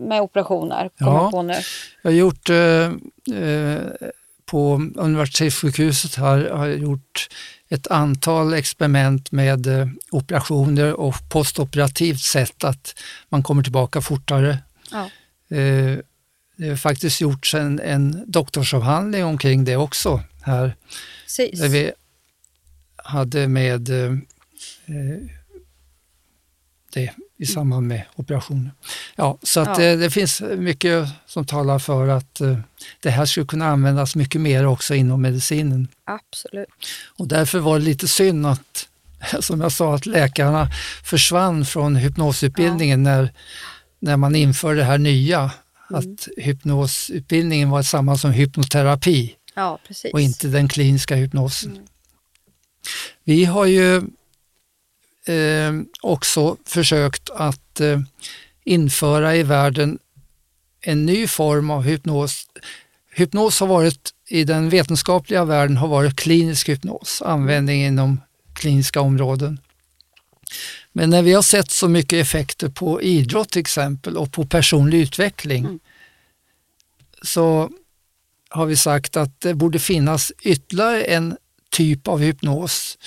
[0.09, 0.91] med operationer.
[0.97, 1.55] Ja, på nu.
[2.03, 2.85] Jag har gjort eh,
[3.43, 3.83] eh,
[4.47, 7.29] på universitetssjukhuset har, har gjort
[7.69, 12.95] ett antal experiment med eh, operationer och postoperativt sätt att
[13.29, 14.59] man kommer tillbaka fortare.
[14.91, 15.11] Ja.
[15.57, 15.99] Eh,
[16.57, 20.77] det har faktiskt gjorts en, en doktorsavhandling omkring det också här.
[21.25, 21.61] Precis.
[21.61, 21.93] Där vi
[22.97, 24.17] hade med eh,
[26.93, 28.71] det i samband med operationen.
[29.17, 29.85] Ja, så att ja.
[29.85, 32.59] Det, det, finns mycket som talar för att uh,
[33.01, 35.89] det här skulle kunna användas mycket mer också inom medicinen.
[36.05, 36.69] Absolut.
[37.19, 38.89] Och därför var det lite synd att,
[39.41, 40.69] som jag sa, att läkarna
[41.05, 43.13] försvann från hypnosutbildningen ja.
[43.13, 43.33] när,
[43.99, 45.51] när man införde det här nya.
[45.91, 46.01] Mm.
[46.01, 49.79] Att hypnosutbildningen var samma som hypnoterapi ja,
[50.13, 51.73] och inte den kliniska hypnosen.
[51.73, 51.85] Mm.
[53.25, 54.03] Vi har ju
[55.27, 58.01] eh, också försökt att eh,
[58.65, 59.99] införa i världen
[60.81, 62.47] en ny form av hypnos.
[63.15, 68.21] Hypnos har varit i den vetenskapliga världen har varit klinisk hypnos, användning inom
[68.55, 69.61] kliniska områden.
[70.93, 75.01] Men när vi har sett så mycket effekter på idrott till exempel och på personlig
[75.01, 75.79] utveckling mm.
[77.23, 77.71] så
[78.49, 81.37] har vi sagt att det borde finnas ytterligare en
[81.71, 82.99] typ av hypnos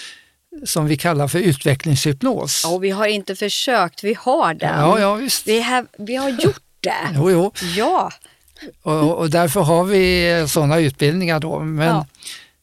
[0.63, 2.62] som vi kallar för utvecklingshypnos.
[2.63, 4.80] Ja, och vi har inte försökt, vi har den.
[4.80, 5.48] Ja, ja, visst.
[5.48, 6.94] Vi, har, vi har gjort det.
[7.16, 7.52] Jo, jo.
[7.76, 8.12] Ja.
[8.82, 11.60] Och, och därför har vi sådana utbildningar då.
[11.60, 12.06] Men ja.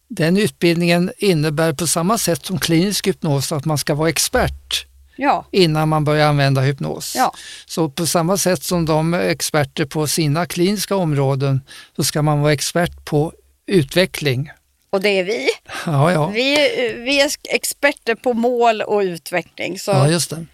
[0.08, 4.86] den utbildningen innebär på samma sätt som klinisk hypnos att man ska vara expert
[5.20, 5.46] ja.
[5.50, 7.14] innan man börjar använda hypnos.
[7.16, 7.32] Ja.
[7.66, 11.60] Så på samma sätt som de är experter på sina kliniska områden
[11.96, 13.32] så ska man vara expert på
[13.66, 14.50] utveckling.
[14.90, 15.48] Och det är vi.
[15.86, 16.26] Ja, ja.
[16.26, 16.54] Vi,
[16.98, 19.78] vi är experter på mål och utveckling.
[19.78, 19.90] Så.
[19.90, 20.46] Ja, just det.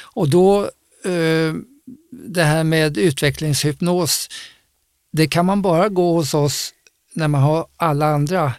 [0.00, 0.62] Och då,
[1.04, 1.54] eh,
[2.10, 4.28] det här med utvecklingshypnos,
[5.12, 6.74] det kan man bara gå hos oss
[7.12, 8.52] när man har alla andra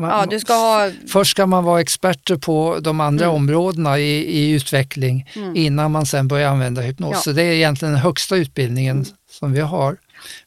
[0.00, 0.90] man, ja, du ska ha...
[1.08, 3.36] Först ska man vara experter på de andra mm.
[3.36, 5.56] områdena i, i utveckling mm.
[5.56, 7.12] innan man sen börjar använda hypnos.
[7.14, 7.20] Ja.
[7.20, 9.08] Så det är egentligen den högsta utbildningen mm.
[9.30, 9.96] som vi har.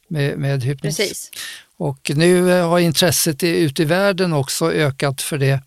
[0.08, 0.96] med, med hypnos.
[0.96, 1.30] Precis.
[1.76, 5.60] Och nu eh, har intresset ute i världen också ökat för det.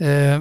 [0.00, 0.40] Eh,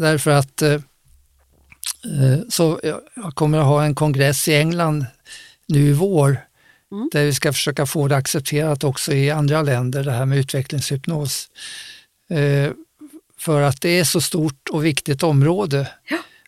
[0.00, 2.80] därför att eh, eh, så
[3.14, 5.06] jag kommer att ha en kongress i England
[5.68, 6.46] nu i vår
[6.92, 7.08] Mm.
[7.12, 11.48] där vi ska försöka få det accepterat också i andra länder, det här med utvecklingshypnos.
[12.30, 12.70] Eh,
[13.38, 15.88] för att det är så stort och viktigt område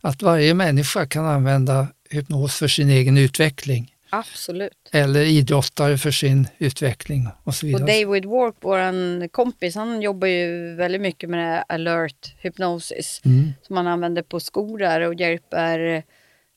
[0.00, 4.88] att varje människa kan använda hypnos för sin egen utveckling Absolut.
[4.92, 7.82] eller idrottare för sin utveckling och så vidare.
[7.82, 13.20] Och David Wark, vår kompis, han jobbar ju väldigt mycket med det här alert hypnosis
[13.24, 13.52] Mm.
[13.62, 16.02] som man använder på skolor och hjälper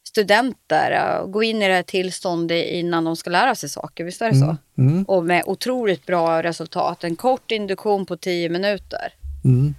[0.08, 4.04] studenter att gå in i det här tillståndet innan de ska lära sig saker.
[4.04, 4.58] Visst är det så?
[4.78, 5.04] Mm.
[5.04, 7.04] Och med otroligt bra resultat.
[7.04, 9.14] En kort induktion på 10 minuter.
[9.44, 9.76] Mm.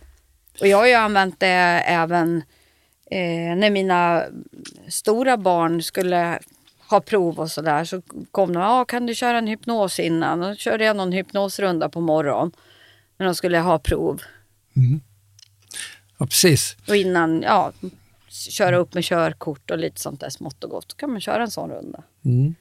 [0.61, 1.47] Och jag har ju använt det
[1.87, 2.37] även
[3.11, 4.25] eh, när mina
[4.89, 6.39] stora barn skulle
[6.97, 7.85] ha prov och sådär.
[7.85, 10.43] Så kom de, ja kan du köra en hypnos innan?
[10.43, 12.53] Och då körde jag någon hypnosrunda på morgonen.
[13.17, 14.23] När de skulle ha prov.
[16.19, 16.77] Ja, precis.
[16.89, 17.73] Och innan, ja,
[18.29, 20.89] köra upp med körkort och lite sånt där smått och gott.
[20.89, 22.03] Då kan man köra en sån runda.
[22.25, 22.55] Mm.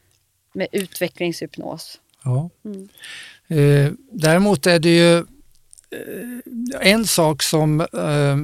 [0.53, 1.99] Med utvecklingshypnos.
[2.23, 2.49] Ja.
[2.65, 2.89] Mm.
[3.47, 8.37] Eh, däremot är det ju eh, en sak som eh,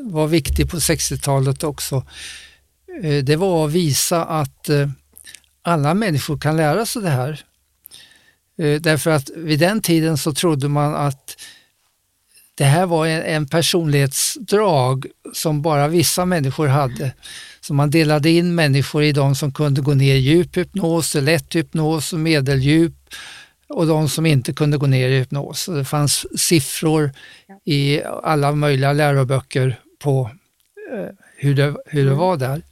[0.00, 2.06] var viktig på 60-talet också.
[3.02, 4.88] Eh, det var att visa att eh,
[5.66, 7.40] alla människor kan lära sig det här.
[8.58, 11.36] Eh, därför att vid den tiden så trodde man att
[12.54, 17.12] det här var en, en personlighetsdrag som bara vissa människor hade.
[17.60, 21.56] Så man delade in människor i de som kunde gå ner i djup hypnos, lätt
[21.56, 22.94] hypnos och medeldjup
[23.68, 25.60] och de som inte kunde gå ner i hypnos.
[25.60, 27.12] Så det fanns siffror
[27.64, 30.30] i alla möjliga läroböcker på
[30.92, 32.62] eh, hur det, hur det var där.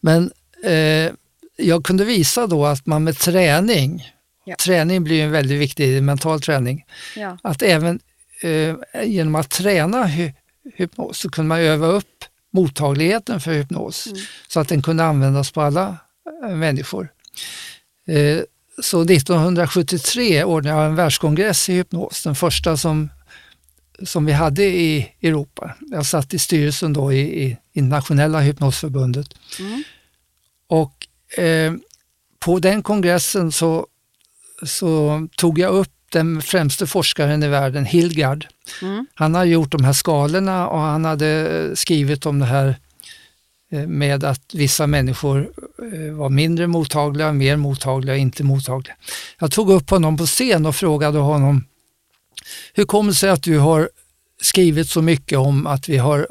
[0.00, 0.32] Men
[0.64, 1.12] eh,
[1.60, 4.12] jag kunde visa då att man med träning,
[4.44, 4.56] Ja.
[4.64, 6.84] träning blir en väldigt viktig mental träning,
[7.16, 7.38] Ja.
[7.42, 8.00] att även
[8.42, 10.32] eh, genom att träna hy
[10.74, 14.08] hypnos så kunde man öva upp mottagligheten för hypnos
[14.48, 15.96] så att den kunde användas på alla
[16.44, 17.08] eh, människor.
[18.06, 18.40] Eh,
[18.82, 23.08] så 1973 ordnade jag en världskongress i hypnos, den första som,
[24.02, 25.74] som vi hade i Europa.
[25.80, 29.28] Jag satt i styrelsen då i, i Internationella hypnosförbundet.
[29.60, 29.82] Mm.
[30.68, 30.99] Och
[31.36, 31.72] eh,
[32.38, 33.86] på den kongressen så,
[34.62, 38.46] så tog jag upp den främste forskaren i världen, Hilgard.
[38.82, 39.06] Mm.
[39.14, 42.76] Han har gjort de här skalorna och han hade skrivit om det här
[43.72, 45.52] eh, med att vissa människor
[45.92, 48.94] eh, var mindre mottagliga, mer mottagliga, inte mottagliga.
[49.38, 51.64] Jag tog upp honom på scen och frågade honom
[52.74, 53.90] hur kommer det sig att du har
[54.40, 56.26] skrivit så mycket om att vi har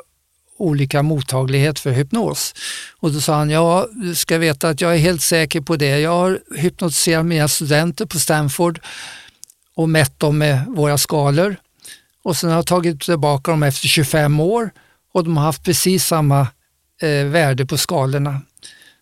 [0.60, 2.54] olika mottaglighet för hypnos?
[3.00, 6.00] Och då sa han, ja du ska veta att jag är helt säker på det.
[6.00, 8.80] Jag har hypnotiserat mina studenter på Stanford
[9.76, 11.56] och mätt dem med våra skalor
[12.24, 14.72] och sen har jag tagit tillbaka dem efter 25 år
[15.14, 16.48] och de har haft precis samma
[17.02, 18.42] eh, värde på skalorna.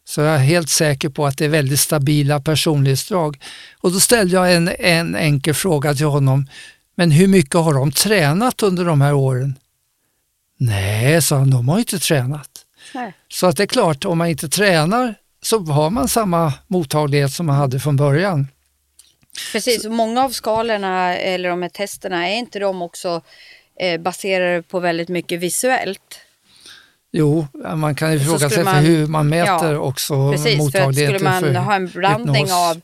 [0.05, 3.43] Så jag är helt säker på att det är väldigt stabila personlighetsdrag.
[3.78, 6.47] Och då ställde jag en, en enkel fråga till honom.
[6.95, 9.55] Men hur mycket har de tränat under de här åren?
[10.58, 12.49] Nej, sa han, de har inte tränat.
[12.93, 13.14] Nej.
[13.28, 17.45] Så att det är klart, om man inte tränar så har man samma mottaglighet som
[17.45, 18.47] man hade från början.
[19.51, 23.22] Precis, och många av skalorna eller de här testerna, är inte de också
[23.80, 26.20] eh, baserade på väldigt mycket visuellt?
[27.12, 30.51] Jo, man kan ju Så fråga sig för man- hur man mäter Ja, också Precis,
[30.51, 32.51] för mottagligheten skulle man för ha en blandning hypnos.
[32.51, 32.82] av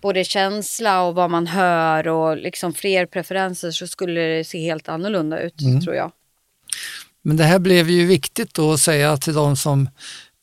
[0.00, 4.88] både känsla och vad man hör och liksom fler preferenser så skulle det se helt
[4.88, 5.80] annorlunda ut, Mm.
[5.80, 6.12] tror jag.
[7.26, 9.88] Men det här blev ju viktigt då att säga till de som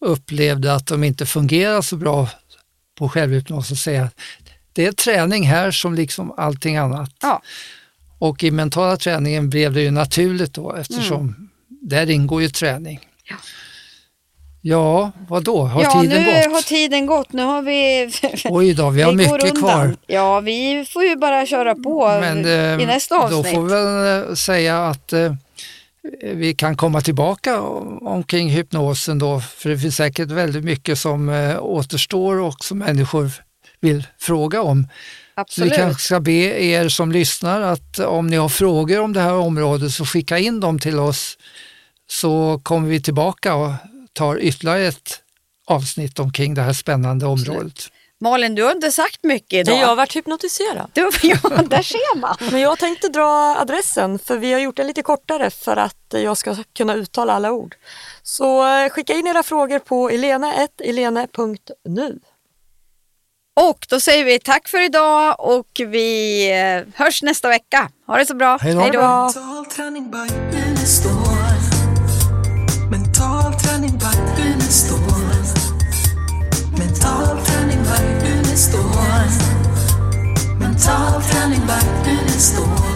[0.06, 2.30] upplevde att de inte fungerar så bra
[2.98, 4.16] på självhypnos och säga att
[4.74, 7.12] det är träning här som liksom allting annat.
[7.22, 7.42] Ja.
[8.20, 12.98] Och i mentala träningen blev det ju naturligt då eftersom där ingår ju träning.
[12.98, 13.10] Mm.
[13.24, 13.36] Ja.
[14.64, 15.64] Ja, vad då?
[15.64, 16.54] Har ja, tiden nu gått?
[16.54, 17.34] har tiden gått.
[17.34, 18.12] Nu har vi...
[18.46, 19.96] Oj då, vi har mycket kvar.
[20.08, 23.56] Ja, vi får ju bara köra på Men i eh, nästa då avsnitt.
[23.56, 25.34] får vi väl säga att eh,
[26.24, 31.30] vi kan komma tillbaka om- omkring hypnosen då, för det finns säkert väldigt mycket som
[31.30, 33.32] eh, återstår och som människor
[33.80, 34.84] vill fråga om.
[34.84, 34.88] Så
[35.36, 35.74] vi Absolut.
[35.74, 36.32] kanske ska be
[36.64, 40.60] er som lyssnar att om ni har frågor om det här området så skicka in
[40.60, 41.38] dem till oss
[42.10, 43.72] så kommer vi tillbaka och
[44.14, 45.20] tar ytterligare ett
[45.66, 47.90] avsnitt omkring det här spännande området.
[48.22, 49.80] Malin, du har inte sagt mycket idag.
[49.80, 50.90] Jag har varit hypnotiserad.
[50.94, 51.38] Du, ja,
[51.70, 52.36] där ser man.
[52.52, 56.38] Men jag tänkte dra adressen för vi har gjort den lite kortare för att jag
[56.38, 57.76] ska kunna uttala alla ord.
[58.24, 62.20] Så eh, skicka in era frågor på elena1elene.nu.
[63.62, 67.90] Och då säger vi tack för idag och vi eh, hörs nästa vecka.
[68.08, 68.58] Ha det så bra.
[68.62, 69.30] Hej då.
[80.82, 82.91] It's all coming back and it's the